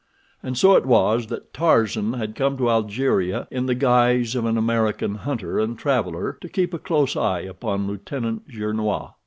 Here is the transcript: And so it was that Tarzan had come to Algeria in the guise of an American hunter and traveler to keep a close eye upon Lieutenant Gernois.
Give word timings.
And 0.41 0.57
so 0.57 0.73
it 0.75 0.87
was 0.87 1.27
that 1.27 1.53
Tarzan 1.53 2.13
had 2.13 2.33
come 2.33 2.57
to 2.57 2.71
Algeria 2.71 3.47
in 3.51 3.67
the 3.67 3.75
guise 3.75 4.33
of 4.33 4.45
an 4.45 4.57
American 4.57 5.13
hunter 5.13 5.59
and 5.59 5.77
traveler 5.77 6.39
to 6.41 6.49
keep 6.49 6.73
a 6.73 6.79
close 6.79 7.15
eye 7.15 7.41
upon 7.41 7.85
Lieutenant 7.85 8.47
Gernois. 8.49 9.11